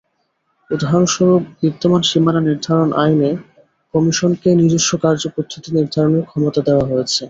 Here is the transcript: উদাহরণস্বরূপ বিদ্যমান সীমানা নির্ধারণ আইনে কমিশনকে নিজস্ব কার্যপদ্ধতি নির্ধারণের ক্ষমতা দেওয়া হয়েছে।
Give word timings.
উদাহরণস্বরূপ 0.71 1.41
বিদ্যমান 1.59 2.01
সীমানা 2.09 2.41
নির্ধারণ 2.43 2.89
আইনে 3.03 3.31
কমিশনকে 3.93 4.49
নিজস্ব 4.61 4.91
কার্যপদ্ধতি 5.03 5.69
নির্ধারণের 5.77 6.23
ক্ষমতা 6.29 6.61
দেওয়া 6.67 6.85
হয়েছে। 6.89 7.19